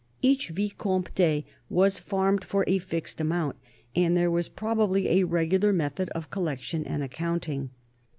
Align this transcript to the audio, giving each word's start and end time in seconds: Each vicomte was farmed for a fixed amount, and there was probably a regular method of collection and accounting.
Each 0.23 0.49
vicomte 0.49 1.45
was 1.69 1.99
farmed 1.99 2.43
for 2.43 2.63
a 2.65 2.79
fixed 2.79 3.21
amount, 3.21 3.57
and 3.95 4.17
there 4.17 4.31
was 4.31 4.49
probably 4.49 5.07
a 5.19 5.25
regular 5.25 5.71
method 5.71 6.09
of 6.15 6.31
collection 6.31 6.83
and 6.87 7.03
accounting. 7.03 7.69